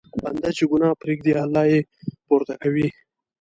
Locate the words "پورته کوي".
2.25-2.87